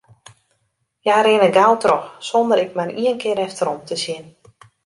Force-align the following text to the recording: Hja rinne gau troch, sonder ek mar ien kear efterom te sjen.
Hja 1.07 1.17
rinne 1.27 1.49
gau 1.59 1.69
troch, 1.85 2.09
sonder 2.31 2.63
ek 2.65 2.75
mar 2.81 2.91
ien 3.05 3.21
kear 3.25 3.43
efterom 3.47 3.79
te 3.89 3.95
sjen. 4.07 4.25